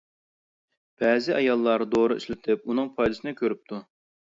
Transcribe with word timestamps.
بەزى 1.03 1.37
ئاياللار 1.37 1.85
دورا 1.95 2.21
ئىشلىتىپ 2.23 2.67
ئۇنىڭ 2.67 2.95
پايدىسىنى 3.01 3.41
كۆرۈپتۇ. 3.41 3.87